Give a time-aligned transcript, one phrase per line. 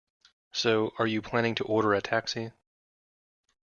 [0.51, 2.53] So, are you planning to order a taxi?